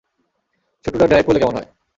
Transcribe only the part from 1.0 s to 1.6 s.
drive করলে কেমন